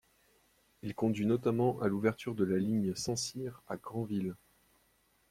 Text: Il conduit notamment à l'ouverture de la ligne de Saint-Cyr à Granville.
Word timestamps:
Il 0.81 0.95
conduit 0.95 1.27
notamment 1.27 1.79
à 1.79 1.87
l'ouverture 1.87 2.33
de 2.33 2.43
la 2.43 2.57
ligne 2.57 2.81
de 2.89 2.95
Saint-Cyr 2.95 3.61
à 3.67 3.77
Granville. 3.77 4.33